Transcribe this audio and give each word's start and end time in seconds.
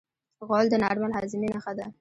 غول 0.47 0.65
د 0.69 0.75
نارمل 0.83 1.11
هاضمې 1.17 1.49
نښه 1.53 1.73
ده. 1.77 1.85